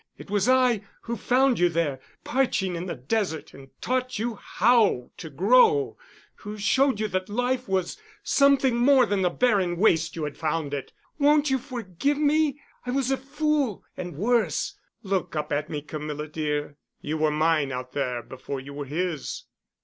It 0.17 0.31
was 0.31 0.49
I 0.49 0.81
who 1.01 1.15
found 1.15 1.59
you 1.59 1.69
there, 1.69 1.99
parching 2.23 2.75
in 2.75 2.87
the 2.87 2.95
desert, 2.95 3.53
and 3.53 3.69
taught 3.81 4.17
you 4.17 4.33
how 4.33 5.11
to 5.17 5.29
grow—who 5.29 6.57
showed 6.57 6.99
you 6.99 7.07
that 7.09 7.29
life 7.29 7.67
was 7.67 7.99
something 8.23 8.77
more 8.77 9.05
than 9.05 9.21
the 9.21 9.29
barren 9.29 9.77
waste 9.77 10.15
you 10.15 10.23
had 10.23 10.39
found 10.39 10.73
it. 10.73 10.91
Won't 11.19 11.51
you 11.51 11.59
forgive 11.59 12.17
me? 12.17 12.59
I 12.83 12.89
was 12.89 13.11
a 13.11 13.17
fool—and 13.17 14.15
worse. 14.15 14.73
Look 15.03 15.35
up 15.35 15.51
at 15.51 15.69
me, 15.69 15.83
Camilla, 15.83 16.27
dear. 16.27 16.77
You 17.01 17.19
were 17.19 17.29
mine 17.29 17.71
out 17.71 17.91
there 17.91 18.23
before 18.23 18.59
you 18.59 18.73
were 18.73 18.85
his. 18.85 19.43